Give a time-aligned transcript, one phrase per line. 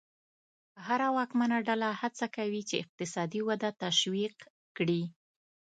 [0.85, 4.35] هره واکمنه ډله هڅه کوي چې اقتصادي وده تشویق
[4.77, 5.01] کړي.